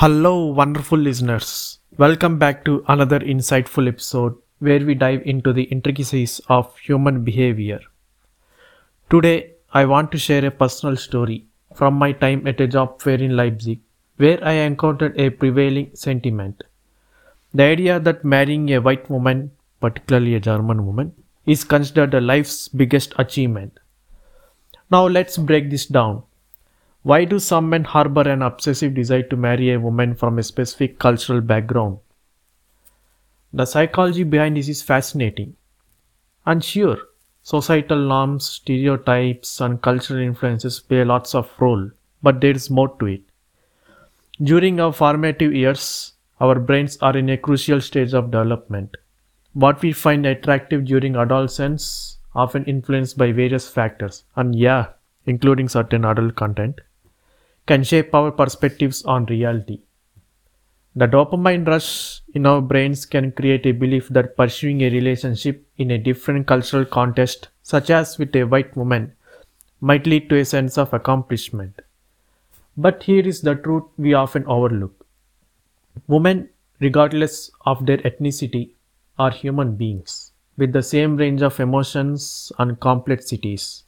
Hello, 0.00 0.44
wonderful 0.44 0.98
listeners. 0.98 1.78
Welcome 1.96 2.38
back 2.38 2.66
to 2.66 2.84
another 2.86 3.18
insightful 3.18 3.88
episode 3.88 4.36
where 4.58 4.84
we 4.84 4.94
dive 4.94 5.22
into 5.24 5.54
the 5.54 5.62
intricacies 5.62 6.38
of 6.50 6.76
human 6.76 7.24
behavior. 7.24 7.80
Today, 9.08 9.52
I 9.72 9.86
want 9.86 10.12
to 10.12 10.18
share 10.18 10.44
a 10.44 10.50
personal 10.50 10.96
story 10.96 11.46
from 11.74 11.94
my 11.94 12.12
time 12.12 12.46
at 12.46 12.60
a 12.60 12.66
job 12.66 13.00
fair 13.00 13.14
in 13.14 13.36
Leipzig 13.36 13.80
where 14.18 14.38
I 14.44 14.52
encountered 14.66 15.18
a 15.18 15.30
prevailing 15.30 15.92
sentiment. 15.94 16.62
The 17.54 17.62
idea 17.62 17.98
that 17.98 18.22
marrying 18.22 18.74
a 18.74 18.82
white 18.82 19.08
woman, 19.08 19.52
particularly 19.80 20.34
a 20.34 20.40
German 20.40 20.84
woman, 20.84 21.14
is 21.46 21.64
considered 21.64 22.12
a 22.12 22.20
life's 22.20 22.68
biggest 22.68 23.14
achievement. 23.18 23.80
Now, 24.90 25.06
let's 25.06 25.38
break 25.38 25.70
this 25.70 25.86
down. 25.86 26.24
Why 27.06 27.24
do 27.24 27.38
some 27.38 27.70
men 27.70 27.84
harbor 27.84 28.28
an 28.28 28.42
obsessive 28.42 28.94
desire 28.94 29.22
to 29.22 29.36
marry 29.36 29.72
a 29.72 29.78
woman 29.78 30.16
from 30.16 30.40
a 30.40 30.42
specific 30.42 30.98
cultural 30.98 31.40
background? 31.40 31.98
The 33.52 33.64
psychology 33.64 34.24
behind 34.24 34.56
this 34.56 34.68
is 34.68 34.82
fascinating. 34.82 35.54
And 36.46 36.64
sure, 36.64 36.98
societal 37.44 38.00
norms, 38.08 38.46
stereotypes, 38.46 39.60
and 39.60 39.80
cultural 39.80 40.18
influences 40.18 40.80
play 40.80 41.04
lots 41.04 41.32
of 41.36 41.48
role, 41.60 41.88
but 42.24 42.40
there 42.40 42.50
is 42.50 42.70
more 42.70 42.88
to 42.98 43.06
it. 43.06 43.22
During 44.42 44.80
our 44.80 44.92
formative 44.92 45.54
years, 45.54 46.14
our 46.40 46.58
brains 46.58 46.98
are 47.02 47.16
in 47.16 47.30
a 47.30 47.36
crucial 47.36 47.80
stage 47.80 48.14
of 48.14 48.32
development. 48.32 48.96
What 49.52 49.80
we 49.80 49.92
find 49.92 50.26
attractive 50.26 50.86
during 50.86 51.14
adolescence, 51.14 52.18
often 52.34 52.64
influenced 52.64 53.16
by 53.16 53.30
various 53.30 53.68
factors, 53.68 54.24
and 54.34 54.56
yeah, 54.56 54.86
including 55.24 55.68
certain 55.68 56.04
adult 56.04 56.34
content, 56.34 56.80
can 57.66 57.82
shape 57.82 58.14
our 58.14 58.30
perspectives 58.30 59.02
on 59.04 59.26
reality. 59.26 59.80
The 60.94 61.06
dopamine 61.06 61.66
rush 61.66 62.22
in 62.32 62.46
our 62.46 62.62
brains 62.62 63.04
can 63.04 63.32
create 63.32 63.66
a 63.66 63.72
belief 63.72 64.08
that 64.08 64.36
pursuing 64.36 64.80
a 64.80 64.90
relationship 64.90 65.66
in 65.76 65.90
a 65.90 65.98
different 65.98 66.46
cultural 66.46 66.84
context, 66.84 67.48
such 67.62 67.90
as 67.90 68.16
with 68.18 68.34
a 68.34 68.44
white 68.44 68.74
woman, 68.76 69.12
might 69.80 70.06
lead 70.06 70.30
to 70.30 70.38
a 70.38 70.44
sense 70.44 70.78
of 70.78 70.94
accomplishment. 70.94 71.82
But 72.76 73.02
here 73.02 73.26
is 73.26 73.42
the 73.42 73.56
truth 73.56 73.84
we 73.98 74.14
often 74.14 74.46
overlook. 74.46 75.06
Women, 76.06 76.48
regardless 76.80 77.50
of 77.66 77.84
their 77.84 77.98
ethnicity, 77.98 78.70
are 79.18 79.30
human 79.30 79.76
beings 79.76 80.32
with 80.56 80.72
the 80.72 80.82
same 80.82 81.16
range 81.16 81.42
of 81.42 81.60
emotions 81.60 82.52
and 82.58 82.80
complexities. 82.80 83.82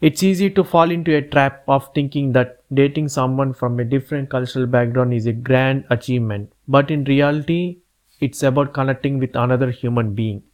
It's 0.00 0.22
easy 0.22 0.48
to 0.50 0.62
fall 0.62 0.92
into 0.92 1.16
a 1.16 1.22
trap 1.22 1.64
of 1.66 1.92
thinking 1.92 2.32
that 2.32 2.62
dating 2.72 3.08
someone 3.08 3.52
from 3.52 3.80
a 3.80 3.84
different 3.84 4.30
cultural 4.30 4.66
background 4.66 5.12
is 5.12 5.26
a 5.26 5.32
grand 5.32 5.86
achievement, 5.90 6.52
but 6.68 6.92
in 6.92 7.02
reality, 7.02 7.78
it's 8.20 8.44
about 8.44 8.72
connecting 8.72 9.18
with 9.18 9.34
another 9.34 9.72
human 9.72 10.14
being. 10.14 10.44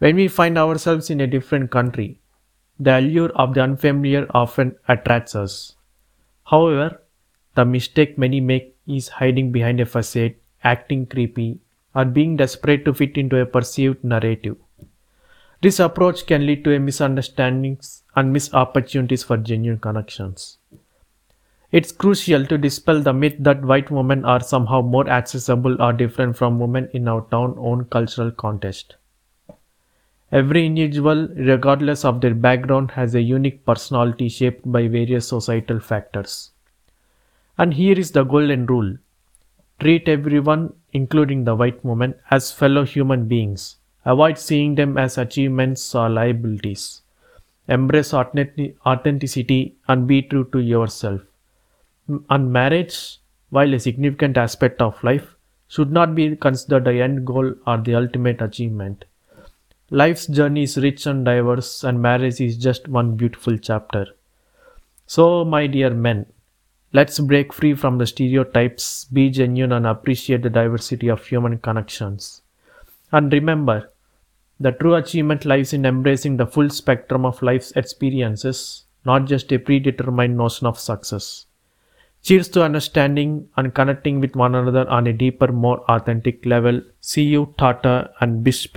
When 0.00 0.16
we 0.16 0.28
find 0.28 0.58
ourselves 0.58 1.08
in 1.08 1.22
a 1.22 1.26
different 1.26 1.70
country, 1.70 2.20
the 2.78 2.98
allure 2.98 3.30
of 3.30 3.54
the 3.54 3.62
unfamiliar 3.62 4.26
often 4.34 4.76
attracts 4.86 5.34
us. 5.34 5.76
However, 6.44 7.00
the 7.54 7.64
mistake 7.64 8.18
many 8.18 8.40
make 8.40 8.76
is 8.86 9.08
hiding 9.08 9.50
behind 9.52 9.80
a 9.80 9.86
facade, 9.86 10.34
acting 10.62 11.06
creepy, 11.06 11.60
or 11.94 12.04
being 12.04 12.36
desperate 12.36 12.84
to 12.84 12.92
fit 12.92 13.16
into 13.16 13.38
a 13.38 13.46
perceived 13.46 14.04
narrative. 14.04 14.56
This 15.62 15.78
approach 15.78 16.26
can 16.26 16.44
lead 16.44 16.64
to 16.64 16.76
misunderstandings 16.80 18.02
and 18.16 18.32
missed 18.32 18.52
opportunities 18.52 19.22
for 19.22 19.36
genuine 19.36 19.78
connections. 19.78 20.58
It's 21.70 21.92
crucial 21.92 22.44
to 22.46 22.58
dispel 22.58 23.00
the 23.00 23.12
myth 23.12 23.36
that 23.38 23.62
white 23.62 23.88
women 23.88 24.24
are 24.24 24.40
somehow 24.40 24.80
more 24.82 25.08
accessible 25.08 25.80
or 25.80 25.92
different 25.92 26.36
from 26.36 26.58
women 26.58 26.88
in 26.92 27.06
our 27.06 27.20
town 27.30 27.54
own 27.58 27.84
cultural 27.84 28.32
context. 28.32 28.96
Every 30.32 30.66
individual, 30.66 31.28
regardless 31.28 32.04
of 32.04 32.20
their 32.20 32.34
background, 32.34 32.90
has 32.90 33.14
a 33.14 33.22
unique 33.22 33.64
personality 33.64 34.28
shaped 34.28 34.70
by 34.72 34.88
various 34.88 35.28
societal 35.28 35.78
factors. 35.78 36.50
And 37.56 37.74
here 37.74 37.96
is 37.96 38.10
the 38.10 38.24
golden 38.24 38.66
rule 38.66 38.96
treat 39.78 40.08
everyone, 40.08 40.72
including 40.92 41.44
the 41.44 41.54
white 41.54 41.84
woman, 41.84 42.16
as 42.32 42.50
fellow 42.50 42.84
human 42.84 43.28
beings 43.28 43.76
Avoid 44.04 44.38
seeing 44.38 44.74
them 44.74 44.98
as 44.98 45.16
achievements 45.16 45.94
or 45.94 46.08
liabilities. 46.08 47.02
Embrace 47.68 48.12
authenticity 48.12 49.76
and 49.88 50.06
be 50.06 50.22
true 50.22 50.44
to 50.52 50.58
yourself. 50.58 51.20
And 52.28 52.52
marriage, 52.52 53.18
while 53.50 53.72
a 53.72 53.78
significant 53.78 54.36
aspect 54.36 54.82
of 54.82 55.02
life, 55.04 55.36
should 55.68 55.90
not 55.90 56.14
be 56.14 56.36
considered 56.36 56.84
the 56.84 57.00
end 57.00 57.26
goal 57.26 57.54
or 57.66 57.78
the 57.78 57.94
ultimate 57.94 58.42
achievement. 58.42 59.04
Life's 59.90 60.26
journey 60.26 60.64
is 60.64 60.76
rich 60.76 61.06
and 61.06 61.24
diverse, 61.24 61.84
and 61.84 62.02
marriage 62.02 62.40
is 62.40 62.58
just 62.58 62.88
one 62.88 63.16
beautiful 63.16 63.56
chapter. 63.56 64.06
So, 65.06 65.44
my 65.44 65.66
dear 65.66 65.90
men, 65.90 66.26
let's 66.92 67.20
break 67.20 67.52
free 67.52 67.74
from 67.74 67.98
the 67.98 68.06
stereotypes, 68.06 69.04
be 69.06 69.30
genuine, 69.30 69.72
and 69.72 69.86
appreciate 69.86 70.42
the 70.42 70.50
diversity 70.50 71.08
of 71.08 71.24
human 71.24 71.58
connections. 71.58 72.41
And 73.12 73.32
remember, 73.32 73.90
the 74.58 74.72
true 74.72 74.94
achievement 74.94 75.44
lies 75.44 75.72
in 75.72 75.84
embracing 75.84 76.36
the 76.36 76.46
full 76.46 76.70
spectrum 76.70 77.26
of 77.26 77.42
life's 77.42 77.72
experiences, 77.72 78.84
not 79.04 79.26
just 79.26 79.52
a 79.52 79.58
predetermined 79.58 80.36
notion 80.36 80.66
of 80.66 80.78
success. 80.78 81.46
Cheers 82.22 82.48
to 82.50 82.62
understanding 82.62 83.48
and 83.56 83.74
connecting 83.74 84.20
with 84.20 84.36
one 84.36 84.54
another 84.54 84.88
on 84.88 85.08
a 85.08 85.12
deeper, 85.12 85.48
more 85.52 85.80
authentic 85.90 86.46
level. 86.46 86.80
See 87.00 87.24
you, 87.24 87.54
Tata, 87.58 88.12
and 88.20 88.44
Bish. 88.44 88.68